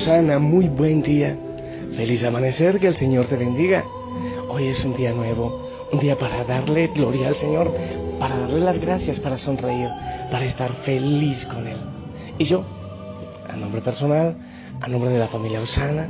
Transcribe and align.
Osana, 0.00 0.38
muy 0.38 0.66
buen 0.66 1.02
día. 1.02 1.36
Feliz 1.94 2.24
amanecer, 2.24 2.80
que 2.80 2.86
el 2.86 2.96
Señor 2.96 3.26
te 3.26 3.36
bendiga. 3.36 3.84
Hoy 4.48 4.68
es 4.68 4.82
un 4.82 4.96
día 4.96 5.12
nuevo, 5.12 5.60
un 5.92 6.00
día 6.00 6.16
para 6.16 6.42
darle 6.42 6.86
gloria 6.86 7.28
al 7.28 7.34
Señor, 7.34 7.70
para 8.18 8.38
darle 8.38 8.60
las 8.60 8.78
gracias, 8.78 9.20
para 9.20 9.36
sonreír, 9.36 9.90
para 10.30 10.46
estar 10.46 10.72
feliz 10.84 11.44
con 11.44 11.66
Él. 11.66 11.76
Y 12.38 12.44
yo, 12.44 12.64
a 13.46 13.54
nombre 13.56 13.82
personal, 13.82 14.36
a 14.80 14.88
nombre 14.88 15.10
de 15.10 15.18
la 15.18 15.28
familia 15.28 15.60
Osana, 15.60 16.08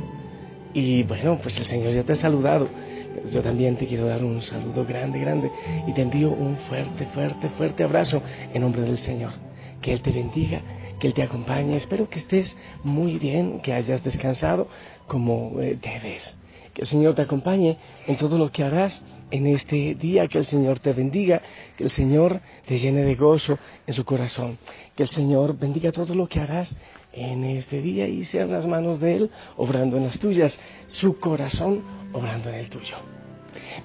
y 0.73 1.03
bueno, 1.03 1.39
pues 1.41 1.59
el 1.59 1.65
Señor 1.65 1.91
ya 1.91 2.03
te 2.03 2.13
ha 2.13 2.15
saludado. 2.15 2.69
Yo 3.29 3.41
también 3.41 3.75
te 3.75 3.87
quiero 3.87 4.05
dar 4.05 4.23
un 4.23 4.41
saludo 4.41 4.85
grande, 4.85 5.19
grande, 5.19 5.51
y 5.85 5.91
te 5.91 6.01
envío 6.01 6.31
un 6.31 6.55
fuerte, 6.69 7.07
fuerte, 7.07 7.49
fuerte 7.57 7.83
abrazo 7.83 8.21
en 8.53 8.61
nombre 8.61 8.83
del 8.83 8.99
Señor. 8.99 9.31
Que 9.81 9.91
Él 9.91 9.99
te 9.99 10.11
bendiga 10.11 10.61
que 11.01 11.07
Él 11.07 11.15
te 11.15 11.23
acompañe. 11.23 11.75
Espero 11.75 12.07
que 12.07 12.19
estés 12.19 12.55
muy 12.83 13.17
bien, 13.17 13.59
que 13.61 13.73
hayas 13.73 14.03
descansado 14.03 14.67
como 15.07 15.59
eh, 15.59 15.77
debes. 15.81 16.37
Que 16.75 16.83
el 16.83 16.87
Señor 16.87 17.15
te 17.15 17.23
acompañe 17.23 17.77
en 18.05 18.15
todo 18.17 18.37
lo 18.37 18.51
que 18.51 18.63
harás 18.63 19.03
en 19.31 19.47
este 19.47 19.95
día, 19.95 20.27
que 20.27 20.37
el 20.37 20.45
Señor 20.45 20.79
te 20.79 20.93
bendiga, 20.93 21.41
que 21.75 21.85
el 21.85 21.89
Señor 21.89 22.39
te 22.65 22.77
llene 22.77 23.03
de 23.03 23.15
gozo 23.15 23.57
en 23.87 23.93
su 23.95 24.05
corazón, 24.05 24.59
que 24.95 25.03
el 25.03 25.09
Señor 25.09 25.57
bendiga 25.57 25.91
todo 25.91 26.13
lo 26.13 26.27
que 26.27 26.39
harás 26.39 26.73
en 27.13 27.45
este 27.45 27.81
día 27.81 28.07
y 28.07 28.23
sean 28.25 28.51
las 28.51 28.67
manos 28.67 28.99
de 28.99 29.15
Él 29.15 29.31
obrando 29.57 29.97
en 29.97 30.03
las 30.03 30.19
tuyas, 30.19 30.57
su 30.85 31.19
corazón 31.19 31.81
obrando 32.13 32.49
en 32.49 32.55
el 32.55 32.69
tuyo. 32.69 32.95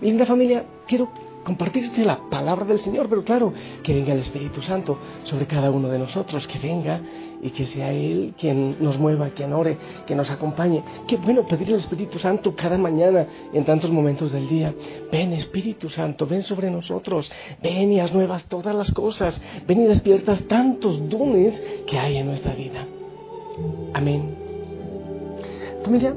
Mi 0.02 0.08
linda 0.08 0.26
familia, 0.26 0.64
quiero 0.86 1.10
compartirte 1.46 2.04
la 2.04 2.18
palabra 2.28 2.64
del 2.64 2.80
Señor, 2.80 3.08
pero 3.08 3.22
claro, 3.22 3.52
que 3.84 3.94
venga 3.94 4.12
el 4.12 4.18
Espíritu 4.18 4.60
Santo 4.62 4.98
sobre 5.22 5.46
cada 5.46 5.70
uno 5.70 5.88
de 5.88 5.96
nosotros, 5.96 6.44
que 6.48 6.58
venga 6.58 7.00
y 7.40 7.50
que 7.50 7.68
sea 7.68 7.92
Él 7.92 8.34
quien 8.36 8.82
nos 8.82 8.98
mueva, 8.98 9.28
quien 9.28 9.52
ore, 9.52 9.78
que 10.06 10.16
nos 10.16 10.28
acompañe. 10.28 10.82
Qué 11.06 11.16
bueno 11.18 11.46
pedir 11.46 11.68
al 11.68 11.76
Espíritu 11.76 12.18
Santo 12.18 12.56
cada 12.56 12.76
mañana 12.76 13.28
en 13.52 13.64
tantos 13.64 13.92
momentos 13.92 14.32
del 14.32 14.48
día. 14.48 14.74
Ven 15.12 15.32
Espíritu 15.34 15.88
Santo, 15.88 16.26
ven 16.26 16.42
sobre 16.42 16.68
nosotros, 16.68 17.30
ven 17.62 17.92
y 17.92 18.00
haz 18.00 18.12
nuevas 18.12 18.42
todas 18.46 18.74
las 18.74 18.90
cosas, 18.90 19.40
ven 19.68 19.82
y 19.82 19.86
despiertas 19.86 20.42
tantos 20.48 21.08
dones 21.08 21.62
que 21.86 21.96
hay 21.96 22.16
en 22.16 22.26
nuestra 22.26 22.54
vida. 22.54 22.84
Amén. 23.94 24.34
Familia, 25.84 26.12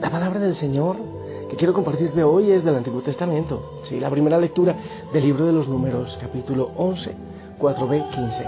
la 0.00 0.10
palabra 0.10 0.38
del 0.38 0.54
Señor 0.54 1.11
que 1.52 1.58
quiero 1.58 1.74
compartir 1.74 2.10
de 2.12 2.24
hoy 2.24 2.50
es 2.50 2.64
del 2.64 2.76
Antiguo 2.76 3.02
Testamento. 3.02 3.80
¿sí? 3.82 4.00
La 4.00 4.08
primera 4.08 4.38
lectura 4.38 4.74
del 5.12 5.22
libro 5.22 5.44
de 5.44 5.52
los 5.52 5.68
Números, 5.68 6.16
capítulo 6.18 6.70
11, 6.78 7.14
4b, 7.58 8.08
15. 8.08 8.46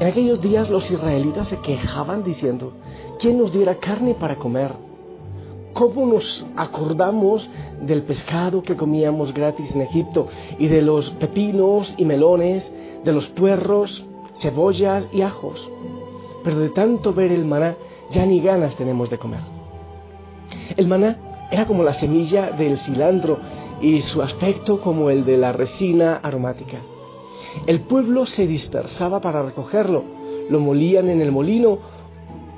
En 0.00 0.06
aquellos 0.06 0.42
días 0.42 0.68
los 0.68 0.90
israelitas 0.90 1.48
se 1.48 1.58
quejaban 1.60 2.22
diciendo, 2.24 2.74
¿quién 3.18 3.38
nos 3.38 3.52
diera 3.52 3.76
carne 3.76 4.12
para 4.12 4.36
comer? 4.36 4.72
¿Cómo 5.72 6.04
nos 6.04 6.44
acordamos 6.56 7.48
del 7.80 8.02
pescado 8.02 8.62
que 8.62 8.76
comíamos 8.76 9.32
gratis 9.32 9.74
en 9.74 9.80
Egipto 9.80 10.28
y 10.58 10.66
de 10.66 10.82
los 10.82 11.08
pepinos 11.12 11.94
y 11.96 12.04
melones, 12.04 12.70
de 13.02 13.12
los 13.14 13.28
puerros, 13.28 14.04
cebollas 14.34 15.08
y 15.10 15.22
ajos? 15.22 15.70
Pero 16.44 16.58
de 16.58 16.68
tanto 16.68 17.14
ver 17.14 17.32
el 17.32 17.46
maná, 17.46 17.76
ya 18.10 18.26
ni 18.26 18.42
ganas 18.42 18.76
tenemos 18.76 19.08
de 19.08 19.16
comer. 19.16 19.40
El 20.76 20.86
maná 20.86 21.18
era 21.50 21.66
como 21.66 21.82
la 21.82 21.92
semilla 21.92 22.50
del 22.50 22.78
cilantro 22.78 23.38
y 23.80 24.00
su 24.00 24.22
aspecto 24.22 24.80
como 24.80 25.10
el 25.10 25.24
de 25.24 25.36
la 25.36 25.52
resina 25.52 26.16
aromática. 26.16 26.78
El 27.66 27.80
pueblo 27.82 28.26
se 28.26 28.46
dispersaba 28.46 29.20
para 29.20 29.42
recogerlo, 29.42 30.04
lo 30.50 30.60
molían 30.60 31.08
en 31.08 31.20
el 31.20 31.32
molino 31.32 31.78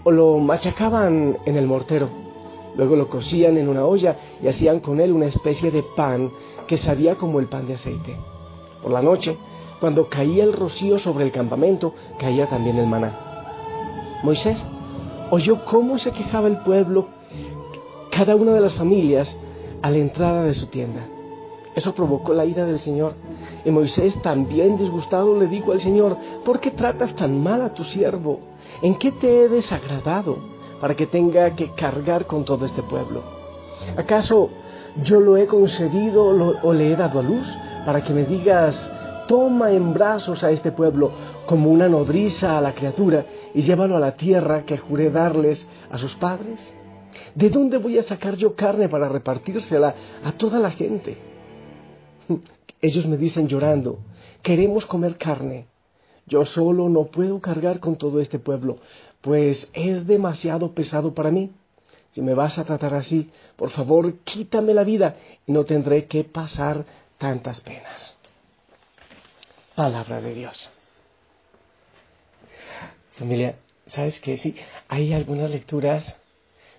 o 0.05 0.11
lo 0.11 0.39
machacaban 0.39 1.39
en 1.45 1.57
el 1.57 1.67
mortero. 1.67 2.09
Luego 2.77 2.97
lo 2.97 3.09
cocían 3.09 3.59
en 3.59 3.69
una 3.69 3.85
olla 3.85 4.17
y 4.43 4.49
hacían 4.49 4.81
con 4.81 5.01
él 5.01 5.13
una 5.13 5.27
especie 5.27 5.71
de 5.71 5.83
pan 5.83 6.31
que 6.67 6.77
sabía 6.77 7.17
como 7.17 7.41
el 7.41 7.47
pan 7.47 7.67
de 7.67 7.75
aceite. 7.75 8.17
Por 8.83 8.93
la 8.93 9.03
noche, 9.03 9.37
cuando 9.81 10.09
caía 10.09 10.45
el 10.45 10.53
rocío 10.53 10.99
sobre 10.99 11.25
el 11.25 11.33
campamento, 11.33 11.95
caía 12.19 12.49
también 12.49 12.79
el 12.79 12.87
maná. 12.87 14.21
Moisés 14.23 14.65
oyó 15.31 15.65
cómo 15.65 15.99
se 15.99 16.13
quejaba 16.13 16.49
el 16.49 16.59
pueblo 16.59 17.18
cada 18.19 18.35
una 18.35 18.51
de 18.51 18.61
las 18.61 18.75
familias 18.75 19.39
a 19.81 19.93
la 19.93 19.99
entrada 19.99 20.43
de 20.43 20.53
su 20.53 20.67
tienda. 20.67 21.07
Eso 21.77 21.95
provocó 21.95 22.35
la 22.35 22.45
ira 22.45 22.67
del 22.67 22.81
Señor. 22.81 23.13
Y 23.65 23.71
Moisés, 23.71 24.21
también 24.23 24.77
disgustado, 24.77 25.39
le 25.39 25.47
dijo 25.47 25.71
al 25.71 25.81
Señor, 25.81 26.17
¿por 26.45 26.59
qué 26.59 26.73
tratas 26.73 27.15
tan 27.15 27.41
mal 27.41 27.63
a 27.63 27.75
tu 27.75 27.85
siervo? 27.85 28.41
¿En 28.83 28.97
qué 28.97 29.13
te 29.13 29.45
he 29.45 29.49
desagradado 29.49 30.37
para 30.81 30.97
que 30.97 31.07
tenga 31.07 31.55
que 31.55 31.71
cargar 31.75 32.27
con 32.27 32.45
todo 32.45 32.67
este 32.67 32.83
pueblo? 32.83 33.23
¿Acaso 33.97 34.51
yo 35.05 35.21
lo 35.21 35.37
he 35.37 35.47
concedido 35.47 36.25
o 36.65 36.73
le 36.73 36.93
he 36.93 36.97
dado 36.97 37.21
a 37.21 37.23
luz 37.23 37.47
para 37.87 38.03
que 38.03 38.13
me 38.13 38.25
digas, 38.25 38.93
toma 39.29 39.71
en 39.71 39.95
brazos 39.95 40.43
a 40.43 40.51
este 40.51 40.73
pueblo 40.73 41.13
como 41.47 41.71
una 41.71 41.89
nodriza 41.89 42.59
a 42.59 42.61
la 42.61 42.75
criatura 42.75 43.25
y 43.55 43.61
llévalo 43.61 43.97
a 43.97 44.01
la 44.01 44.17
tierra 44.17 44.65
que 44.65 44.77
juré 44.77 45.09
darles 45.09 45.69
a 45.89 45.99
sus 45.99 46.17
padres? 46.17 46.77
¿De 47.35 47.51
dónde 47.51 47.79
voy 47.79 47.99
a 47.99 48.03
sacar 48.03 48.37
yo 48.37 48.55
carne 48.55 48.89
para 48.89 49.09
repartírsela 49.09 49.95
a 50.25 50.33
toda 50.33 50.59
la 50.59 50.71
gente? 50.71 51.17
Ellos 52.81 53.07
me 53.07 53.17
dicen 53.17 53.49
llorando, 53.49 53.99
queremos 54.43 54.87
comer 54.87 55.17
carne. 55.17 55.67
Yo 56.27 56.45
solo 56.45 56.89
no 56.89 57.07
puedo 57.07 57.41
cargar 57.41 57.81
con 57.81 57.97
todo 57.97 58.21
este 58.21 58.39
pueblo, 58.39 58.79
pues 59.21 59.69
es 59.73 60.07
demasiado 60.07 60.75
pesado 60.75 61.15
para 61.15 61.31
mí. 61.31 61.51
Si 62.11 62.23
me 62.23 62.35
vas 62.35 62.59
a 62.59 62.65
tratar 62.65 62.95
así, 62.95 63.31
por 63.57 63.71
favor, 63.71 64.19
quítame 64.25 64.75
la 64.75 64.85
vida 64.85 65.17
y 65.47 65.53
no 65.53 65.65
tendré 65.65 66.07
que 66.07 66.25
pasar 66.25 66.85
tantas 67.17 67.61
penas. 67.61 68.19
Palabra 69.75 70.21
de 70.21 70.35
Dios. 70.35 70.71
Familia, 73.17 73.57
¿sabes 73.87 74.21
qué? 74.21 74.37
Sí, 74.39 74.55
hay 74.89 75.13
algunas 75.13 75.51
lecturas 75.51 76.17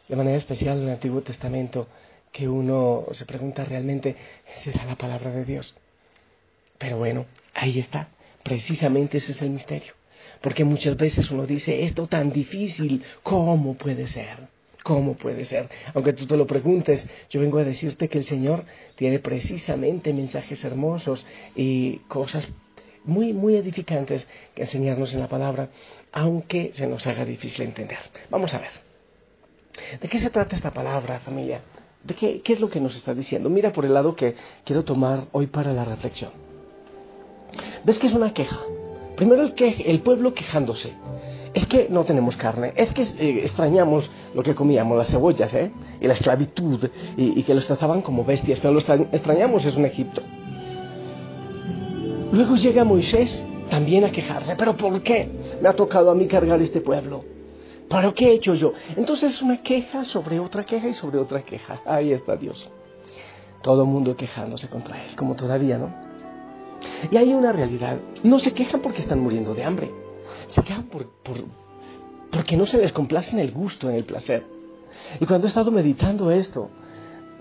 de 0.10 0.16
manera 0.16 0.38
especial 0.38 0.78
en 0.78 0.86
el 0.86 0.90
Antiguo 0.90 1.22
Testamento 1.22 1.88
que 2.32 2.50
uno 2.50 3.06
se 3.14 3.26
pregunta 3.26 3.64
realmente, 3.64 4.16
¿será 4.58 4.86
la 4.86 4.96
palabra 4.96 5.32
de 5.32 5.46
Dios? 5.46 5.74
Pero 6.78 6.98
bueno, 6.98 7.26
ahí 7.54 7.80
está, 7.80 8.10
precisamente 8.44 9.18
ese 9.18 9.32
es 9.32 9.42
el 9.42 9.52
misterio. 9.52 9.94
Porque 10.42 10.64
muchas 10.64 10.98
veces 10.98 11.30
uno 11.32 11.46
dice, 11.46 11.84
esto 11.84 12.08
tan 12.08 12.32
difícil, 12.32 13.04
¿cómo 13.24 13.76
puede 13.76 14.08
ser? 14.08 14.48
¿Cómo 14.84 15.16
puede 15.16 15.46
ser? 15.46 15.70
Aunque 15.94 16.14
tú 16.14 16.26
te 16.26 16.38
lo 16.38 16.48
preguntes, 16.48 17.08
yo 17.30 17.42
vengo 17.42 17.60
a 17.60 17.64
decirte 17.64 18.08
que 18.08 18.18
el 18.18 18.24
Señor 18.24 18.64
tiene 18.96 19.20
precisamente 19.20 20.14
mensajes 20.14 20.64
hermosos 20.64 21.26
y 21.56 21.98
cosas 22.08 22.48
muy, 23.04 23.34
muy 23.34 23.56
edificantes 23.56 24.28
que 24.56 24.64
enseñarnos 24.64 25.14
en 25.14 25.20
la 25.20 25.28
palabra, 25.28 25.70
aunque 26.12 26.72
se 26.74 26.88
nos 26.88 27.06
haga 27.08 27.26
difícil 27.26 27.66
entender. 27.66 28.00
Vamos 28.30 28.54
a 28.54 28.60
ver. 28.60 28.89
¿De 30.02 30.08
qué 30.08 30.18
se 30.18 30.30
trata 30.30 30.56
esta 30.56 30.72
palabra, 30.72 31.20
familia? 31.20 31.62
¿De 32.04 32.14
qué, 32.14 32.42
qué 32.42 32.54
es 32.54 32.60
lo 32.60 32.70
que 32.70 32.80
nos 32.80 32.96
está 32.96 33.14
diciendo? 33.14 33.50
Mira 33.50 33.74
por 33.74 33.86
el 33.86 33.94
lado 33.94 34.16
que 34.16 34.36
quiero 34.64 34.84
tomar 34.84 35.28
hoy 35.32 35.48
para 35.48 35.74
la 35.74 35.84
reflexión. 35.84 36.32
¿Ves 37.84 37.98
que 37.98 38.08
es 38.08 38.14
una 38.14 38.34
queja? 38.34 38.60
Primero 39.16 39.42
el, 39.42 39.54
que, 39.54 39.68
el 39.88 40.02
pueblo 40.02 40.34
quejándose. 40.34 40.94
Es 41.54 41.66
que 41.66 41.88
no 41.90 42.06
tenemos 42.06 42.38
carne, 42.38 42.74
es 42.76 42.94
que 42.94 43.02
eh, 43.02 43.42
extrañamos 43.44 44.10
lo 44.36 44.44
que 44.44 44.54
comíamos, 44.54 44.96
las 44.98 45.08
cebollas, 45.08 45.52
¿eh? 45.56 45.72
Y 46.00 46.06
la 46.06 46.14
esclavitud, 46.14 46.90
y, 47.18 47.40
y 47.40 47.44
que 47.44 47.56
los 47.56 47.66
trataban 47.66 48.04
como 48.04 48.24
bestias, 48.24 48.60
pero 48.60 48.72
lo 48.72 48.80
extrañamos 48.80 49.66
es 49.66 49.76
un 49.76 49.86
Egipto. 49.86 50.22
Luego 52.32 52.56
llega 52.56 52.84
Moisés 52.84 53.44
también 53.72 54.06
a 54.06 54.12
quejarse, 54.12 54.56
pero 54.56 54.78
¿por 54.78 55.02
qué 55.02 55.28
me 55.60 55.70
ha 55.70 55.74
tocado 55.74 56.12
a 56.12 56.16
mí 56.16 56.28
cargar 56.28 56.62
este 56.62 56.82
pueblo? 56.82 57.26
¿Para 57.90 58.12
qué 58.14 58.28
he 58.28 58.34
hecho 58.34 58.54
yo? 58.54 58.74
Entonces 58.96 59.34
es 59.34 59.42
una 59.42 59.62
queja 59.62 60.06
sobre 60.06 60.40
otra 60.40 60.64
queja 60.64 60.88
y 60.88 60.94
sobre 60.94 61.18
otra 61.18 61.42
queja. 61.42 61.82
Ahí 61.86 62.12
está 62.12 62.38
Dios. 62.38 62.70
Todo 63.62 63.84
el 63.84 63.90
mundo 63.90 64.16
quejándose 64.16 64.70
contra 64.70 65.04
Él, 65.04 65.16
como 65.16 65.36
todavía, 65.36 65.78
¿no? 65.78 65.94
Y 67.12 67.18
hay 67.18 67.34
una 67.34 67.52
realidad. 67.52 68.00
No 68.24 68.40
se 68.40 68.54
quejan 68.54 68.82
porque 68.82 69.02
están 69.02 69.20
muriendo 69.20 69.54
de 69.54 69.64
hambre. 69.64 69.92
Se 70.48 70.62
quejan 70.62 70.84
por, 70.84 71.10
porque 72.32 72.56
no 72.56 72.66
se 72.66 72.78
les 72.78 72.94
complace 72.94 73.36
en 73.36 73.40
el 73.40 73.52
gusto, 73.52 73.90
en 73.90 73.96
el 73.96 74.06
placer. 74.06 74.46
Y 75.20 75.26
cuando 75.26 75.48
he 75.48 75.50
estado 75.50 75.72
meditando 75.72 76.32
esto, 76.32 76.70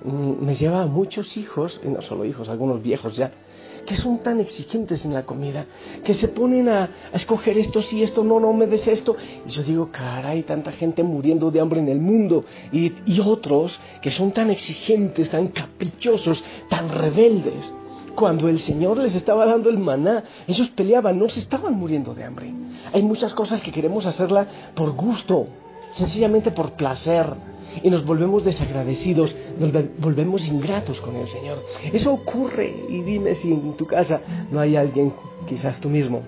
mm, 0.05 0.45
me 0.45 0.55
lleva 0.55 0.83
a 0.83 0.87
muchos 0.87 1.37
hijos, 1.37 1.81
y 1.85 1.89
no 1.89 2.01
solo 2.03 2.25
hijos, 2.25 2.49
algunos 2.49 2.83
viejos 2.83 3.17
ya, 3.17 3.33
que 3.89 3.97
son 3.97 4.19
tan 4.19 4.39
exigentes 4.39 5.07
en 5.07 5.15
la 5.15 5.25
comida, 5.25 5.65
que 6.05 6.13
se 6.13 6.29
ponen 6.29 6.69
a, 6.69 6.91
escoger 7.15 7.57
esto, 7.57 7.81
sí, 7.81 8.03
esto, 8.03 8.23
no, 8.23 8.39
no 8.39 8.53
me 8.53 8.67
des 8.67 8.87
esto. 8.87 9.17
Y 9.47 9.49
yo 9.49 9.63
digo, 9.63 9.89
caray, 9.91 10.43
tanta 10.43 10.73
gente 10.73 11.03
muriendo 11.03 11.51
de 11.51 11.59
hambre 11.59 11.81
en 11.81 11.89
el 11.89 11.99
mundo. 11.99 12.45
Y, 12.71 12.93
y 13.07 13.21
otros 13.21 13.81
que 14.03 14.11
son 14.11 14.33
tan 14.33 14.51
exigentes, 14.51 15.31
tan 15.31 15.49
caprichosos, 15.49 16.45
tan 16.69 16.91
rebeldes. 16.91 17.73
Cuando 18.15 18.51
el 18.51 18.59
Señor 18.59 18.99
les 18.99 19.15
estaba 19.15 19.47
dando 19.47 19.71
el 19.71 19.79
maná, 19.79 20.23
ellos 20.47 20.69
peleaban, 20.69 21.19
no 21.19 21.31
se 21.31 21.41
estaban 21.41 21.73
muriendo 21.73 22.15
de 22.15 22.25
hambre. 22.25 22.53
Hay 22.93 23.03
muchas 23.03 23.33
cosas 23.33 23.63
que 23.63 23.73
queremos 23.73 24.05
hacerla 24.05 24.47
por 24.75 24.91
gusto, 24.93 25.47
sencillamente 25.93 26.51
por 26.51 26.73
placer, 26.73 27.27
y 27.83 27.91
nos 27.91 28.05
volvemos 28.05 28.45
desagradecidos, 28.45 29.35
nos 29.59 29.73
volvemos 29.99 30.47
ingratos 30.47 31.01
con 31.01 31.17
el 31.17 31.29
Señor. 31.29 31.65
Eso 31.93 32.13
ocurre, 32.13 32.87
y 32.89 33.03
dime 33.03 33.35
si 33.35 33.53
en 33.53 33.77
tu 33.77 33.87
casa 33.87 34.21
no 34.51 34.61
hay 34.61 34.77
alguien, 34.77 35.13
quizás 35.47 35.79
tú 35.79 35.89
mismo, 35.89 36.23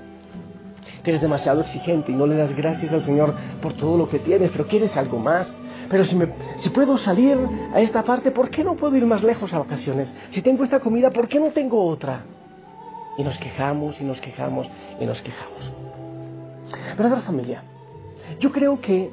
que 1.03 1.11
eres 1.11 1.23
demasiado 1.23 1.61
exigente 1.61 2.13
y 2.13 2.15
no 2.15 2.27
le 2.27 2.37
das 2.37 2.55
gracias 2.55 2.93
al 2.93 3.03
Señor 3.03 3.35
por 3.63 3.73
todo 3.73 3.97
lo 3.97 4.09
que 4.09 4.19
tienes, 4.19 4.51
pero 4.51 4.67
quieres 4.67 4.97
algo 4.97 5.19
más. 5.19 5.53
Pero 5.89 6.05
si, 6.05 6.15
me, 6.15 6.29
si 6.57 6.71
puedo 6.71 6.97
salir 6.99 7.37
a 7.75 7.81
esta 7.81 8.05
parte, 8.05 8.31
¿por 8.31 8.51
qué 8.51 8.63
no 8.63 8.77
puedo 8.77 8.97
ir 8.97 9.07
más 9.07 9.23
lejos 9.23 9.53
a 9.53 9.59
vacaciones? 9.59 10.15
Si 10.31 10.43
tengo 10.43 10.63
esta 10.63 10.81
comida, 10.81 11.11
¿por 11.11 11.27
qué 11.29 11.41
no 11.41 11.49
tengo 11.51 11.85
otra? 11.85 12.25
Y 13.19 13.25
nos 13.25 13.39
quejamos 13.39 14.01
y 14.01 14.05
nos 14.05 14.21
quejamos 14.21 14.69
y 15.01 15.07
nos 15.07 15.21
quejamos. 15.21 15.73
¿Verdad 16.97 17.23
familia? 17.23 17.65
Yo 18.39 18.53
creo 18.53 18.81
que 18.81 19.11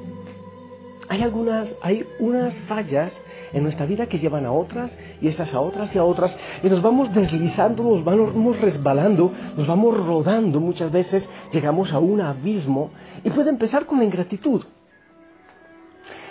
hay 1.08 1.22
algunas, 1.22 1.74
hay 1.80 2.06
unas 2.18 2.58
fallas 2.60 3.22
en 3.52 3.62
nuestra 3.62 3.86
vida 3.86 4.06
que 4.06 4.18
llevan 4.18 4.44
a 4.44 4.52
otras 4.52 4.98
y 5.20 5.28
esas 5.28 5.54
a 5.54 5.60
otras 5.60 5.94
y 5.94 5.98
a 5.98 6.04
otras 6.04 6.38
y 6.62 6.68
nos 6.68 6.82
vamos 6.82 7.12
deslizando, 7.14 7.82
nos 7.82 8.04
vamos 8.04 8.60
resbalando, 8.60 9.32
nos 9.56 9.66
vamos 9.66 10.06
rodando, 10.06 10.60
muchas 10.60 10.92
veces 10.92 11.28
llegamos 11.50 11.92
a 11.92 11.98
un 11.98 12.20
abismo 12.20 12.90
y 13.24 13.30
puede 13.30 13.48
empezar 13.48 13.86
con 13.86 13.98
la 13.98 14.04
ingratitud. 14.04 14.64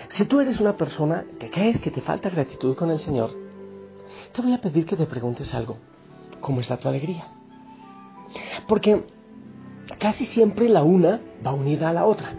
Si 0.09 0.25
tú 0.25 0.39
eres 0.39 0.59
una 0.59 0.77
persona 0.77 1.25
que 1.39 1.49
crees 1.49 1.79
que 1.79 1.91
te 1.91 2.01
falta 2.01 2.29
gratitud 2.29 2.75
con 2.75 2.91
el 2.91 2.99
Señor, 2.99 3.31
te 4.31 4.41
voy 4.41 4.53
a 4.53 4.61
pedir 4.61 4.85
que 4.85 4.95
te 4.95 5.05
preguntes 5.05 5.53
algo. 5.55 5.77
¿Cómo 6.39 6.61
está 6.61 6.77
tu 6.77 6.87
alegría? 6.87 7.27
Porque 8.67 9.03
casi 9.99 10.25
siempre 10.25 10.69
la 10.69 10.83
una 10.83 11.19
va 11.45 11.53
unida 11.53 11.89
a 11.89 11.93
la 11.93 12.05
otra. 12.05 12.33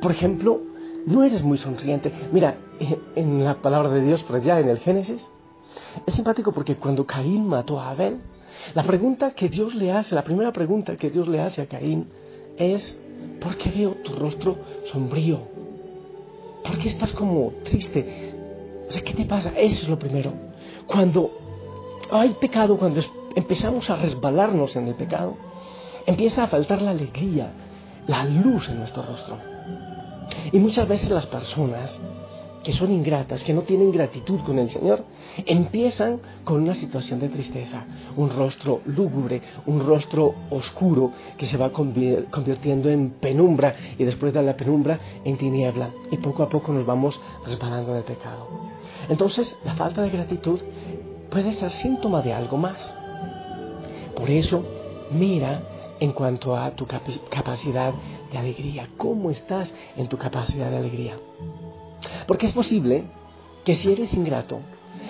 Por 0.00 0.12
ejemplo, 0.12 0.69
no 1.10 1.24
eres 1.24 1.42
muy 1.42 1.58
sonriente. 1.58 2.12
Mira, 2.32 2.56
en 3.14 3.44
la 3.44 3.54
palabra 3.60 3.90
de 3.90 4.00
Dios, 4.02 4.22
por 4.22 4.36
allá 4.36 4.60
en 4.60 4.68
el 4.68 4.78
Génesis, 4.78 5.30
es 6.06 6.14
simpático 6.14 6.52
porque 6.52 6.76
cuando 6.76 7.06
Caín 7.06 7.46
mató 7.46 7.80
a 7.80 7.90
Abel, 7.90 8.18
la 8.74 8.82
pregunta 8.82 9.32
que 9.32 9.48
Dios 9.48 9.74
le 9.74 9.92
hace, 9.92 10.14
la 10.14 10.24
primera 10.24 10.52
pregunta 10.52 10.96
que 10.96 11.10
Dios 11.10 11.28
le 11.28 11.40
hace 11.40 11.62
a 11.62 11.66
Caín 11.66 12.08
es, 12.56 13.00
¿por 13.40 13.56
qué 13.56 13.70
veo 13.70 13.96
tu 14.04 14.14
rostro 14.14 14.56
sombrío? 14.86 15.40
¿Por 16.64 16.78
qué 16.78 16.88
estás 16.88 17.12
como 17.12 17.52
triste? 17.64 18.34
O 18.88 18.92
sea, 18.92 19.02
¿qué 19.02 19.14
te 19.14 19.24
pasa? 19.24 19.52
Eso 19.56 19.82
es 19.82 19.88
lo 19.88 19.98
primero. 19.98 20.32
Cuando 20.86 21.30
hay 22.10 22.30
pecado, 22.40 22.76
cuando 22.76 23.00
empezamos 23.34 23.88
a 23.90 23.96
resbalarnos 23.96 24.76
en 24.76 24.88
el 24.88 24.94
pecado, 24.94 25.36
empieza 26.06 26.44
a 26.44 26.48
faltar 26.48 26.82
la 26.82 26.90
alegría, 26.90 27.52
la 28.06 28.24
luz 28.24 28.68
en 28.68 28.78
nuestro 28.78 29.02
rostro. 29.02 29.49
Y 30.52 30.58
muchas 30.58 30.88
veces 30.88 31.10
las 31.10 31.26
personas 31.26 32.00
que 32.62 32.72
son 32.72 32.92
ingratas, 32.92 33.42
que 33.42 33.54
no 33.54 33.62
tienen 33.62 33.90
gratitud 33.90 34.40
con 34.40 34.58
el 34.58 34.68
Señor, 34.68 35.04
empiezan 35.46 36.20
con 36.44 36.62
una 36.62 36.74
situación 36.74 37.18
de 37.20 37.30
tristeza, 37.30 37.86
un 38.16 38.30
rostro 38.30 38.82
lúgubre, 38.84 39.40
un 39.66 39.80
rostro 39.80 40.34
oscuro 40.50 41.12
que 41.38 41.46
se 41.46 41.56
va 41.56 41.70
convirtiendo 41.70 42.90
en 42.90 43.10
penumbra 43.12 43.74
y 43.98 44.04
después 44.04 44.34
de 44.34 44.42
la 44.42 44.56
penumbra 44.56 44.98
en 45.24 45.36
tiniebla 45.38 45.90
y 46.10 46.18
poco 46.18 46.42
a 46.42 46.48
poco 46.48 46.72
nos 46.72 46.84
vamos 46.84 47.18
resbalando 47.46 47.96
el 47.96 48.04
pecado. 48.04 48.48
Entonces, 49.08 49.56
la 49.64 49.74
falta 49.74 50.02
de 50.02 50.10
gratitud 50.10 50.60
puede 51.30 51.52
ser 51.52 51.70
síntoma 51.70 52.20
de 52.20 52.34
algo 52.34 52.58
más. 52.58 52.94
Por 54.14 54.28
eso, 54.28 54.62
mira 55.12 55.62
en 56.00 56.12
cuanto 56.12 56.56
a 56.56 56.70
tu 56.72 56.86
capacidad 56.86 57.94
de 58.32 58.38
alegría. 58.38 58.88
¿Cómo 58.96 59.30
estás 59.30 59.74
en 59.96 60.08
tu 60.08 60.16
capacidad 60.16 60.70
de 60.70 60.78
alegría? 60.78 61.18
Porque 62.26 62.46
es 62.46 62.52
posible 62.52 63.04
que 63.64 63.74
si 63.74 63.92
eres 63.92 64.14
ingrato, 64.14 64.60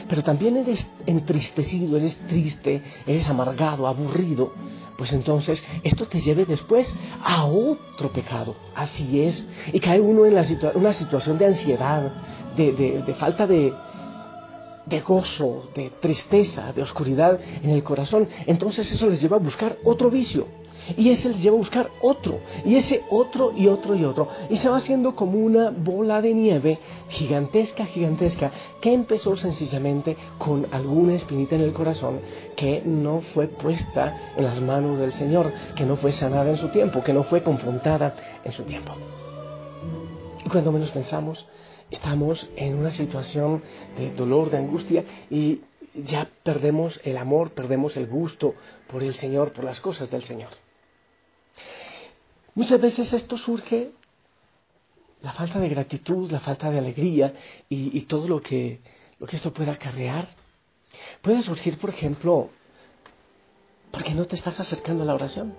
pero 0.08 0.22
también 0.22 0.56
eres 0.56 0.86
entristecido, 1.06 1.96
eres 1.96 2.16
triste, 2.26 2.82
eres 3.06 3.28
amargado, 3.28 3.86
aburrido, 3.86 4.52
pues 4.98 5.12
entonces 5.12 5.64
esto 5.82 6.06
te 6.06 6.20
lleve 6.20 6.44
después 6.44 6.94
a 7.22 7.46
otro 7.46 8.12
pecado. 8.12 8.56
Así 8.74 9.22
es. 9.22 9.46
Y 9.72 9.80
cae 9.80 10.00
uno 10.00 10.26
en 10.26 10.36
una 10.74 10.92
situación 10.92 11.38
de 11.38 11.46
ansiedad, 11.46 12.12
de 12.56 13.14
falta 13.18 13.46
de, 13.46 13.72
de 14.86 15.00
gozo, 15.00 15.68
de 15.74 15.90
tristeza, 16.00 16.72
de 16.72 16.82
oscuridad 16.82 17.38
en 17.62 17.70
el 17.70 17.82
corazón. 17.82 18.28
Entonces 18.46 18.90
eso 18.92 19.08
les 19.08 19.22
lleva 19.22 19.36
a 19.36 19.40
buscar 19.40 19.78
otro 19.84 20.10
vicio. 20.10 20.46
Y 20.96 21.10
ese 21.10 21.30
les 21.30 21.42
lleva 21.42 21.56
a 21.56 21.58
buscar 21.58 21.90
otro, 22.00 22.40
y 22.64 22.76
ese 22.76 23.04
otro 23.10 23.52
y 23.56 23.68
otro 23.68 23.94
y 23.94 24.04
otro. 24.04 24.28
Y 24.48 24.56
se 24.56 24.68
va 24.68 24.76
haciendo 24.76 25.14
como 25.14 25.38
una 25.38 25.70
bola 25.70 26.20
de 26.22 26.34
nieve 26.34 26.78
gigantesca, 27.08 27.86
gigantesca, 27.86 28.50
que 28.80 28.92
empezó 28.92 29.36
sencillamente 29.36 30.16
con 30.38 30.66
alguna 30.72 31.14
espinita 31.14 31.54
en 31.56 31.62
el 31.62 31.72
corazón 31.72 32.20
que 32.56 32.82
no 32.84 33.20
fue 33.20 33.48
puesta 33.48 34.32
en 34.36 34.44
las 34.44 34.60
manos 34.60 34.98
del 34.98 35.12
Señor, 35.12 35.52
que 35.76 35.84
no 35.84 35.96
fue 35.96 36.12
sanada 36.12 36.50
en 36.50 36.56
su 36.56 36.68
tiempo, 36.68 37.02
que 37.02 37.12
no 37.12 37.24
fue 37.24 37.42
confrontada 37.42 38.14
en 38.44 38.52
su 38.52 38.62
tiempo. 38.64 38.92
Y 40.44 40.48
cuando 40.48 40.72
menos 40.72 40.90
pensamos, 40.90 41.46
estamos 41.90 42.48
en 42.56 42.76
una 42.76 42.90
situación 42.90 43.62
de 43.96 44.12
dolor, 44.12 44.50
de 44.50 44.58
angustia 44.58 45.04
y 45.30 45.60
ya 45.94 46.28
perdemos 46.42 47.00
el 47.04 47.16
amor, 47.16 47.50
perdemos 47.50 47.96
el 47.96 48.06
gusto 48.06 48.54
por 48.86 49.02
el 49.02 49.14
Señor, 49.14 49.52
por 49.52 49.64
las 49.64 49.80
cosas 49.80 50.10
del 50.10 50.24
Señor. 50.24 50.50
Muchas 52.60 52.78
veces 52.78 53.10
esto 53.14 53.38
surge, 53.38 53.92
la 55.22 55.32
falta 55.32 55.58
de 55.58 55.70
gratitud, 55.70 56.30
la 56.30 56.40
falta 56.40 56.70
de 56.70 56.78
alegría 56.78 57.32
y, 57.70 58.02
todo 58.02 58.28
lo 58.28 58.42
que, 58.42 58.82
lo 59.18 59.26
que 59.26 59.36
esto 59.36 59.50
pueda 59.50 59.72
acarrear. 59.72 60.28
Puede 61.22 61.40
surgir, 61.40 61.78
por 61.78 61.88
ejemplo, 61.88 62.50
porque 63.90 64.12
no 64.14 64.26
te 64.26 64.34
estás 64.34 64.60
acercando 64.60 65.04
a 65.04 65.06
la 65.06 65.14
oración. 65.14 65.54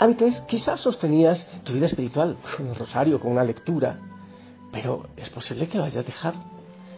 Antes 0.00 0.40
quizás 0.40 0.80
sostenías 0.80 1.46
tu 1.62 1.74
vida 1.74 1.86
espiritual 1.86 2.36
con 2.56 2.66
el 2.66 2.74
rosario, 2.74 3.20
con 3.20 3.30
una 3.30 3.44
lectura, 3.44 4.00
pero 4.72 5.06
es 5.16 5.30
posible 5.30 5.68
que 5.68 5.78
lo 5.78 5.84
hayas 5.84 6.04
dejado, 6.04 6.40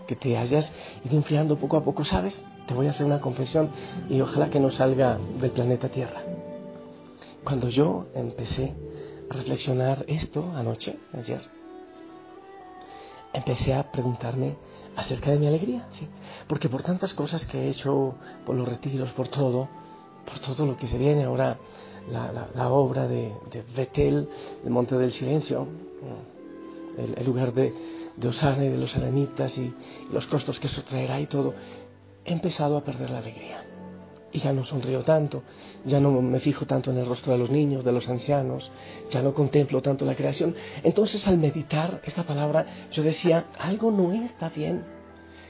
que 0.07 0.17
te 0.17 0.39
hayas 0.39 0.73
ido 1.05 1.19
enfriando 1.19 1.59
poco 1.59 1.77
a 1.77 1.85
poco, 1.85 2.07
¿sabes? 2.07 2.43
Te 2.67 2.73
voy 2.73 2.87
a 2.87 2.91
hacer 2.91 3.05
una 3.05 3.21
confesión 3.21 3.71
y 4.09 4.19
ojalá 4.23 4.49
que 4.49 4.61
no 4.61 4.71
salga 4.71 5.19
del 5.43 5.51
planeta 5.51 5.91
Tierra. 5.91 6.36
Cuando 7.47 7.69
yo 7.69 8.09
empecé 8.13 8.75
a 9.31 9.35
reflexionar 9.35 10.05
esto 10.09 10.51
anoche, 10.57 10.99
ayer, 11.13 11.43
empecé 13.33 13.73
a 13.73 13.93
preguntarme 13.93 14.57
acerca 14.97 15.31
de 15.31 15.39
mi 15.39 15.47
alegría, 15.47 15.87
¿sí? 15.93 16.09
Porque 16.49 16.69
por 16.69 16.83
tantas 16.83 17.15
cosas 17.15 17.47
que 17.47 17.59
he 17.61 17.69
hecho, 17.69 18.17
por 18.45 18.57
los 18.57 18.67
retiros, 18.67 19.13
por 19.13 19.29
todo, 19.29 19.69
por 20.25 20.41
todo 20.41 20.67
lo 20.67 20.77
que 20.77 20.89
se 20.89 20.99
viene 20.99 21.23
ahora, 21.23 21.57
la, 22.11 22.69
obra 22.69 23.07
de, 23.07 23.33
de 23.53 24.29
el 24.65 24.71
Monte 24.71 24.97
del 24.97 25.13
Silencio, 25.13 25.69
el, 26.99 27.25
lugar 27.25 27.55
de, 27.55 27.73
de 28.17 28.27
Osana 28.27 28.65
y 28.65 28.71
de 28.71 28.77
los 28.77 28.97
eremitas 28.97 29.57
y 29.57 29.73
los 30.13 30.27
costos 30.27 30.59
que 30.59 30.67
eso 30.67 30.83
traerá 30.83 31.21
y 31.21 31.27
todo, 31.27 31.55
he 32.25 32.33
empezado 32.33 32.77
a 32.77 32.83
perder 32.83 33.11
la 33.11 33.19
alegría 33.19 33.66
y 34.37 34.39
ya 34.39 34.53
no 34.53 34.65
sonrío 34.65 35.03
tanto, 35.03 35.45
ya 35.87 35.99
no 35.99 36.21
me 36.21 36.41
fijo 36.41 36.67
tanto 36.67 36.91
en 36.91 36.99
el 36.99 37.07
rostro 37.07 37.33
de 37.33 37.39
los 37.39 37.49
niños, 37.51 37.83
de 37.83 37.91
los 37.91 38.07
ancianos, 38.07 38.71
ya 39.09 39.23
no 39.23 39.33
contemplo 39.33 39.81
tanto 39.81 40.05
la 40.05 40.15
creación. 40.15 40.55
Entonces 40.83 41.27
al 41.27 41.39
meditar 41.39 42.03
esta 42.05 42.25
palabra 42.25 42.67
yo 42.93 43.03
decía, 43.03 43.47
algo 43.59 43.91
no 43.91 44.13
está 44.13 44.51
bien. 44.51 44.85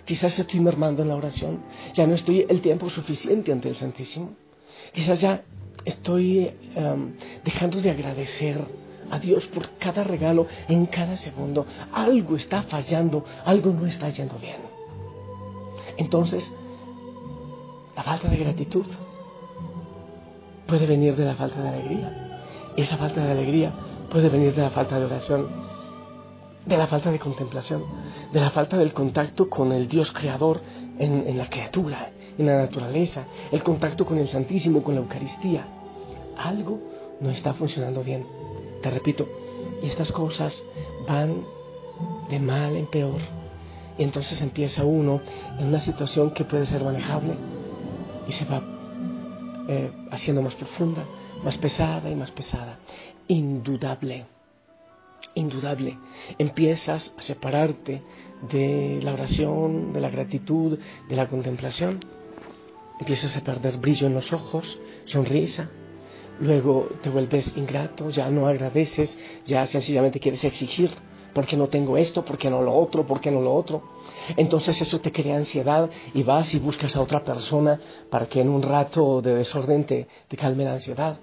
Quizás 0.05 0.38
estoy 0.38 0.61
mermando 0.61 1.02
en 1.02 1.09
la 1.09 1.16
oración, 1.16 1.64
ya 1.95 2.07
no 2.07 2.14
estoy 2.14 2.47
el 2.49 2.61
tiempo 2.61 2.88
suficiente 2.88 3.50
ante 3.50 3.69
el 3.69 3.75
Santísimo. 3.75 4.37
Quizás 4.93 5.21
ya 5.21 5.43
estoy 5.85 6.52
em, 6.76 7.14
dejando 7.43 7.83
de 7.83 7.90
agradecer 7.90 8.57
a 9.11 9.19
Dios 9.19 9.49
por 9.49 9.69
cada 9.78 10.05
regalo 10.05 10.47
en 10.69 10.87
cada 10.87 11.16
segundo. 11.16 11.66
Algo 11.93 12.37
está 12.37 12.62
fallando, 12.62 13.25
algo 13.45 13.73
no 13.73 13.85
está 13.85 14.09
yendo 14.11 14.38
bien. 14.38 14.61
Entonces, 15.97 16.52
la 17.97 18.03
falta 18.03 18.29
de 18.29 18.37
gratitud 18.37 18.85
puede 20.67 20.87
venir 20.87 21.17
de 21.17 21.25
la 21.25 21.35
falta 21.35 21.62
de 21.62 21.69
alegría. 21.69 22.43
Esa 22.76 22.99
falta 22.99 23.25
de 23.25 23.31
alegría 23.31 23.73
puede 24.11 24.29
venir 24.29 24.55
de 24.55 24.62
la 24.62 24.71
falta 24.71 24.99
de 24.99 25.07
oración, 25.07 25.49
de 26.67 26.76
la 26.76 26.87
falta 26.88 27.11
de 27.11 27.19
contemplación, 27.19 27.85
de 28.33 28.41
la 28.41 28.50
falta 28.50 28.76
del 28.76 28.93
contacto 28.93 29.49
con 29.49 29.73
el 29.73 29.88
Dios 29.88 30.12
creador 30.12 30.61
en, 30.99 31.26
en 31.26 31.38
la 31.38 31.49
criatura, 31.49 32.11
en 32.37 32.47
la 32.47 32.59
naturaleza, 32.59 33.25
el 33.50 33.62
contacto 33.62 34.05
con 34.05 34.19
el 34.19 34.29
Santísimo, 34.29 34.83
con 34.83 34.95
la 34.95 35.00
Eucaristía. 35.00 35.67
Algo 36.37 36.79
no 37.21 37.31
está 37.31 37.55
funcionando 37.55 38.05
bien. 38.05 38.26
Te 38.83 38.91
repito, 38.91 39.26
y 39.83 39.87
estas 39.87 40.12
cosas 40.12 40.62
van 41.09 41.45
de 42.29 42.41
mal 42.41 42.76
en 42.76 42.87
peor. 42.88 43.21
Y 43.97 44.03
entonces 44.03 44.43
empieza 44.43 44.85
uno 44.85 45.23
en 45.59 45.69
una 45.69 45.81
situación 45.81 46.33
que 46.33 46.45
puede 46.45 46.67
ser 46.67 46.85
manejable 46.85 47.56
y 48.28 48.33
se 48.33 48.45
va 48.45 48.62
eh, 49.68 49.90
haciendo 50.11 50.42
más 50.42 50.54
profunda, 50.54 51.04
más 51.42 51.59
pesada 51.59 52.11
y 52.11 52.14
más 52.14 52.30
pesada. 52.30 52.78
Indudable, 53.28 54.26
indudable. 55.35 55.99
Empiezas 56.38 57.12
a 57.16 57.23
separarte 57.23 58.02
de 58.50 59.00
la 59.02 59.12
oración, 59.12 59.92
de 59.92 60.00
la 60.00 60.11
gratitud, 60.11 60.78
de 61.09 61.16
la 61.16 61.28
contemplación. 61.28 62.00
Empiezas 63.00 63.37
a 63.37 63.40
perder 63.40 63.78
brillo 63.78 64.06
en 64.06 64.14
los 64.14 64.33
ojos, 64.33 64.78
sonrisa. 65.04 65.68
Luego 66.40 66.88
te 67.02 67.11
vuelves 67.11 67.56
ingrato, 67.56 68.11
ya 68.11 68.30
no 68.30 68.47
agradeces, 68.47 69.18
ya 69.45 69.66
sencillamente 69.66 70.21
quieres 70.21 70.45
exigir. 70.45 70.90
¿Por 71.37 71.45
qué 71.45 71.55
no 71.55 71.69
tengo 71.69 71.99
esto? 71.99 72.25
¿Por 72.25 72.38
qué 72.38 72.49
no 72.49 72.62
lo 72.62 72.75
otro? 72.75 73.07
¿Por 73.07 73.21
qué 73.21 73.31
no 73.31 73.43
lo 73.43 73.55
otro? 73.55 73.83
Entonces 74.38 74.81
eso 74.81 75.00
te 75.00 75.12
crea 75.12 75.37
ansiedad 75.37 75.90
y 76.14 76.23
vas 76.23 76.55
y 76.55 76.59
buscas 76.59 76.97
a 76.97 77.02
otra 77.02 77.23
persona 77.25 77.78
para 78.09 78.25
que 78.25 78.40
en 78.40 78.49
un 78.49 78.62
rato 78.62 79.21
de 79.21 79.35
desorden 79.35 79.85
te, 79.85 80.09
calme 80.35 80.64
la 80.64 80.73
ansiedad. 80.73 81.19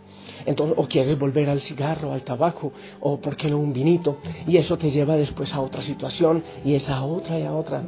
Entonces, 0.45 0.77
o 0.77 0.87
quieres 0.87 1.17
volver 1.17 1.49
al 1.49 1.61
cigarro, 1.61 2.13
al 2.13 2.21
tabaco, 2.21 2.71
o 2.99 3.19
por 3.19 3.35
qué 3.35 3.49
no 3.49 3.57
un 3.57 3.73
vinito, 3.73 4.19
y 4.45 4.57
eso 4.57 4.77
te 4.77 4.91
lleva 4.91 5.15
después 5.15 5.51
a 5.55 5.61
otra 5.61 5.81
situación, 5.81 6.43
y 6.63 6.75
esa 6.75 6.97
a 6.97 7.05
otra 7.05 7.39
y 7.39 7.45
a 7.45 7.53
otra. 7.55 7.81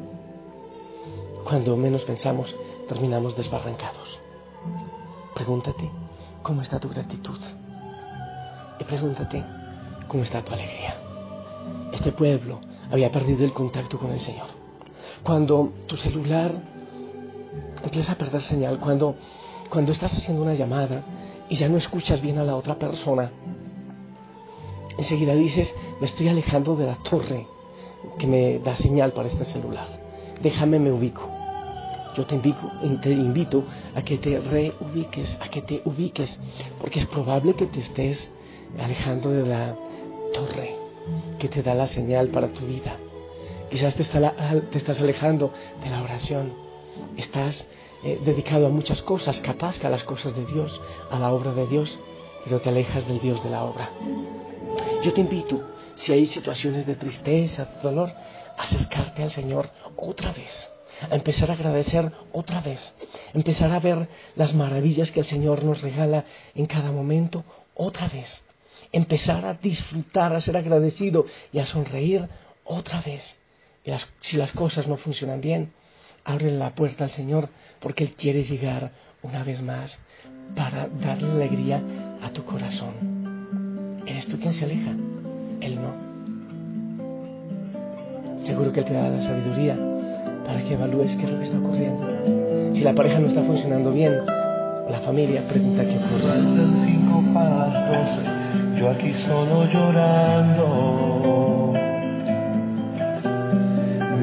Cuando 1.43 1.77
menos 1.77 2.05
pensamos, 2.05 2.55
terminamos 2.87 3.37
desbarrancados. 3.37 4.19
Pregúntate, 5.35 5.91
¿cómo 6.41 6.63
está 6.63 6.79
tu 6.79 6.89
gratitud? 6.89 7.39
Y 8.79 8.83
pregúntate, 8.83 9.43
¿cómo 10.07 10.23
está 10.23 10.43
tu 10.43 10.51
alegría? 10.51 11.05
Este 11.91 12.11
pueblo 12.11 12.59
había 12.91 13.11
perdido 13.11 13.45
el 13.45 13.53
contacto 13.53 13.97
con 13.97 14.11
el 14.11 14.19
Señor 14.19 14.65
cuando 15.25 15.73
tu 15.87 15.97
celular 15.97 16.53
empieza 17.83 18.13
a 18.13 18.15
perder 18.15 18.41
señal, 18.41 18.79
cuando, 18.79 19.15
cuando 19.69 19.91
estás 19.91 20.13
haciendo 20.13 20.43
una 20.43 20.53
llamada 20.53 21.03
y 21.49 21.55
ya 21.55 21.67
no 21.67 21.77
escuchas 21.77 22.21
bien 22.21 22.37
a 22.37 22.43
la 22.43 22.55
otra 22.55 22.75
persona, 22.75 23.31
enseguida 24.97 25.33
dices, 25.33 25.75
me 25.99 26.05
estoy 26.05 26.27
alejando 26.27 26.75
de 26.75 26.85
la 26.85 26.95
torre 26.97 27.47
que 28.19 28.27
me 28.27 28.59
da 28.59 28.75
señal 28.75 29.13
para 29.13 29.27
este 29.27 29.45
celular. 29.45 29.87
Déjame, 30.43 30.79
me 30.79 30.91
ubico. 30.91 31.27
Yo 32.15 32.25
te 32.27 32.35
invito, 32.35 32.71
te 33.01 33.11
invito 33.11 33.63
a 33.95 34.03
que 34.03 34.19
te 34.19 34.39
reubiques, 34.39 35.39
a 35.41 35.47
que 35.47 35.63
te 35.63 35.81
ubiques, 35.85 36.39
porque 36.79 36.99
es 36.99 37.07
probable 37.07 37.55
que 37.55 37.65
te 37.65 37.79
estés 37.79 38.31
alejando 38.79 39.31
de 39.31 39.47
la 39.47 39.75
torre 40.33 40.84
que 41.39 41.47
te 41.47 41.63
da 41.63 41.73
la 41.73 41.87
señal 41.87 42.29
para 42.29 42.47
tu 42.49 42.65
vida. 42.65 42.97
Quizás 43.69 43.95
te, 43.95 44.03
estás 44.77 45.01
alejando 45.01 45.51
de 45.83 45.89
la 45.89 46.01
oración. 46.01 46.53
Estás 47.17 47.67
eh, 48.03 48.21
dedicado 48.23 48.67
a 48.67 48.69
muchas 48.69 49.01
cosas, 49.01 49.39
capaz 49.41 49.79
que 49.79 49.87
a 49.87 49.89
las 49.89 50.03
cosas 50.03 50.35
de 50.35 50.45
Dios, 50.45 50.79
a 51.09 51.19
la 51.19 51.33
obra 51.33 51.53
de 51.53 51.67
Dios, 51.67 51.99
pero 52.43 52.61
te 52.61 52.69
alejas 52.69 53.07
del 53.07 53.19
Dios 53.19 53.43
de 53.43 53.49
la 53.49 53.63
obra. 53.63 53.89
Yo 55.03 55.13
te 55.13 55.21
invito, 55.21 55.61
si 55.95 56.13
hay 56.13 56.25
situaciones 56.25 56.85
de 56.85 56.95
tristeza, 56.95 57.65
de 57.65 57.81
dolor, 57.81 58.11
a 58.57 58.61
acercarte 58.61 59.23
al 59.23 59.31
Señor 59.31 59.69
otra 59.97 60.31
vez, 60.31 60.71
a 61.09 61.15
empezar 61.15 61.49
a 61.49 61.53
agradecer 61.55 62.11
otra 62.31 62.61
vez, 62.61 62.93
empezar 63.33 63.71
a 63.71 63.79
ver 63.79 64.07
las 64.35 64.53
maravillas 64.53 65.11
que 65.11 65.21
el 65.21 65.25
Señor 65.25 65.63
nos 65.63 65.81
regala 65.81 66.25
en 66.53 66.65
cada 66.65 66.91
momento 66.91 67.43
otra 67.73 68.07
vez, 68.07 68.45
empezar 68.91 69.45
a 69.45 69.53
disfrutar, 69.55 70.33
a 70.33 70.39
ser 70.39 70.57
agradecido 70.57 71.25
y 71.51 71.59
a 71.59 71.65
sonreír 71.65 72.27
otra 72.63 73.01
vez 73.01 73.37
si 74.21 74.37
las 74.37 74.51
cosas 74.53 74.87
no 74.87 74.97
funcionan 74.97 75.41
bien, 75.41 75.71
abre 76.23 76.51
la 76.51 76.71
puerta 76.71 77.03
al 77.03 77.11
Señor 77.11 77.49
porque 77.79 78.03
Él 78.03 78.13
quiere 78.17 78.43
llegar 78.43 78.91
una 79.21 79.43
vez 79.43 79.61
más 79.61 79.99
para 80.55 80.87
darle 80.87 81.31
alegría 81.31 81.83
a 82.21 82.31
tu 82.31 82.43
corazón. 82.45 84.01
¿Eres 84.07 84.25
tú 84.27 84.39
quien 84.39 84.53
se 84.53 84.65
aleja? 84.65 84.91
Él 85.61 85.79
no. 85.81 85.93
Seguro 88.45 88.71
que 88.71 88.79
Él 88.81 88.85
te 88.85 88.93
da 88.93 89.09
la 89.09 89.21
sabiduría 89.21 89.77
para 90.45 90.63
que 90.63 90.73
evalúes 90.73 91.15
qué 91.15 91.25
es 91.25 91.31
lo 91.31 91.37
que 91.37 91.45
está 91.45 91.57
ocurriendo. 91.57 92.75
Si 92.75 92.81
la 92.81 92.93
pareja 92.93 93.19
no 93.19 93.27
está 93.27 93.43
funcionando 93.43 93.91
bien, 93.91 94.25
la 94.25 94.99
familia 95.03 95.47
pregunta 95.47 95.83
qué 95.83 95.97
ocurre. 95.97 96.35
Yo 98.77 98.89
aquí 98.89 99.13
solo 99.13 99.65
llorando 99.65 101.15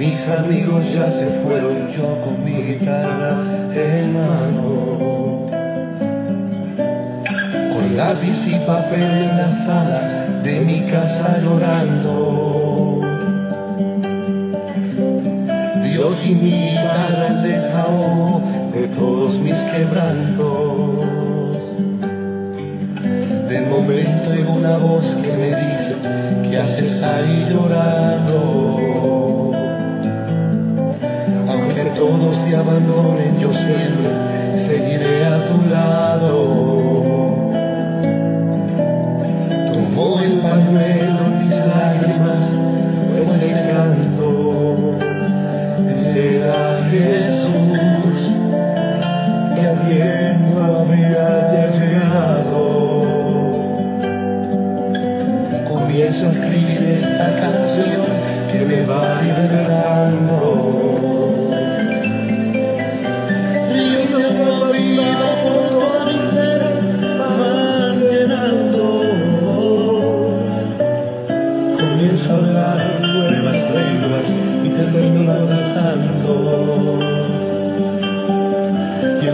mis 0.02 0.28
amigos 0.28 0.84
ya 0.92 1.12
se 1.12 1.26
fueron, 1.44 1.92
yo 1.92 2.20
con 2.22 2.44
mi 2.44 2.60
guitarra 2.60 3.36
en 3.72 4.12
mano. 4.12 5.46
Con 7.72 7.96
lápiz 7.96 8.48
y 8.48 8.58
papel 8.66 9.02
en 9.02 9.36
la 9.36 9.54
sala 9.64 10.00
de 10.42 10.60
mi 10.60 10.86
casa 10.86 11.38
llorando. 11.38 13.00
Dios 15.84 16.26
y 16.26 16.34
mi 16.34 16.50
guitarra 16.50 17.26
el 17.28 17.42
desahogo 17.44 18.42
de 18.72 18.88
todos 18.88 19.38
mis 19.38 19.60
quebrantos. 19.72 20.61
Una 24.62 24.76
voz 24.76 25.04
que 25.16 25.32
me 25.32 25.46
dice 25.46 25.96
que 26.48 26.56
haces 26.56 27.02
ahí 27.02 27.48
llorando 27.50 28.72
todos 31.96 32.44
te 32.44 32.56
abandonen, 32.56 33.38
yo 33.38 33.52
siempre 33.52 34.66
seguiré 34.66 35.26
a 35.26 35.48
tu 35.48 35.62
lado. 35.68 36.01
و 75.40 75.46
راستاً 75.50 75.80
ان 75.92 76.02
شاء 76.22 77.02
یه 79.24 79.30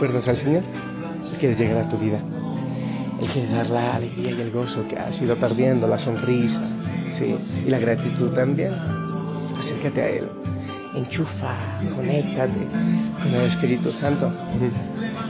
al 0.00 0.36
Señor, 0.36 0.62
Él 1.32 1.38
quiere 1.38 1.56
llegar 1.56 1.84
a 1.84 1.88
tu 1.88 1.98
vida. 1.98 2.20
Él 3.20 3.26
quiere 3.28 3.48
dar 3.48 3.68
la 3.70 3.96
alegría 3.96 4.30
y 4.30 4.40
el 4.40 4.50
gozo 4.52 4.86
que 4.86 4.96
has 4.96 5.20
ido 5.20 5.36
perdiendo, 5.36 5.88
la 5.88 5.98
sonrisa, 5.98 6.60
¿sí? 7.18 7.36
y 7.66 7.70
la 7.70 7.78
gratitud 7.78 8.30
también. 8.30 8.72
Acércate 9.58 10.00
a 10.00 10.08
Él 10.08 10.28
enchufa, 10.98 11.54
conéctate 11.94 12.66
con 13.22 13.34
el 13.34 13.46
Espíritu 13.46 13.92
Santo. 13.92 14.30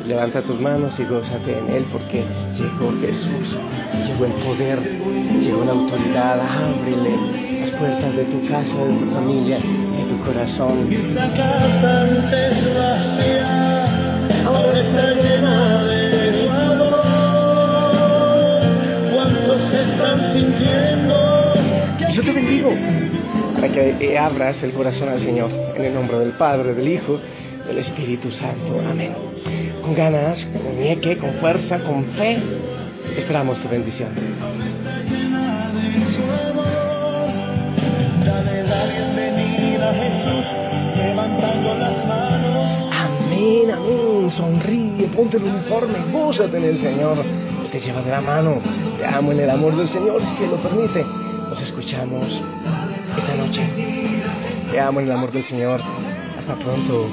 Levanta 0.07 0.43
tus 0.43 0.61
manos 0.61 0.99
y 0.99 1.05
gózate 1.05 1.59
en 1.59 1.69
Él 1.69 1.87
porque 1.93 2.25
llegó 2.57 2.93
Jesús, 3.01 3.59
llegó 4.07 4.25
el 4.25 4.33
poder, 4.33 4.81
llegó 5.41 5.65
la 5.65 5.73
autoridad. 5.73 6.41
Ábrele 6.41 7.61
las 7.61 7.71
puertas 7.73 8.15
de 8.15 8.25
tu 8.25 8.47
casa, 8.47 8.85
de 8.85 8.95
tu 8.99 9.11
familia, 9.13 9.59
de 9.59 10.05
tu 10.09 10.19
corazón. 10.25 10.89
Eh, 24.01 24.19
abras 24.19 24.63
el 24.63 24.73
corazón 24.73 25.09
al 25.09 25.21
Señor 25.21 25.51
en 25.75 25.85
el 25.85 25.95
nombre 25.95 26.19
del 26.19 26.33
Padre, 26.33 26.75
del 26.75 26.89
Hijo, 26.89 27.19
del 27.67 27.79
Espíritu 27.79 28.31
Santo. 28.31 28.81
Amén. 28.89 29.13
Con 29.83 29.95
ganas, 29.95 30.47
con 30.47 30.79
ñeque, 30.81 31.17
con 31.17 31.35
fuerza, 31.35 31.81
con 31.81 32.05
fe, 32.13 32.39
esperamos 33.17 33.59
tu 33.61 33.69
bendición. 33.69 34.11
Amén, 42.91 43.71
amén. 43.71 44.31
Sonríe, 44.31 45.09
ponte 45.17 45.39
el 45.39 45.45
uniforme, 45.45 45.99
gózate 46.13 46.59
en 46.59 46.65
el 46.65 46.81
Señor. 46.81 47.19
Te 47.73 47.81
lleva 47.81 48.03
de 48.03 48.11
la 48.11 48.21
mano. 48.21 48.61
Te 48.99 49.07
amo 49.07 49.33
en 49.33 49.41
el 49.41 49.51
amor 49.51 49.75
del 49.77 49.89
Señor, 49.89 50.23
si 50.37 50.45
Él 50.45 50.51
lo 50.51 50.57
permite. 50.57 51.05
Nos 51.59 51.67
escuchamos 51.67 52.41
esta 53.17 53.35
noche. 53.35 53.69
Te 54.71 54.79
amo 54.79 55.01
en 55.01 55.07
el 55.07 55.13
amor 55.13 55.33
del 55.33 55.43
Señor. 55.43 55.81
Hasta 56.39 56.55
pronto. 56.55 57.11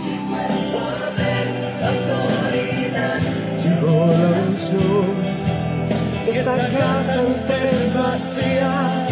Esta 6.28 6.58
casa 6.58 7.14
antes 7.22 7.94
vacía, 7.96 9.08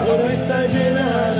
ahora 0.00 0.32
está 0.32 0.66
llena 0.66 1.33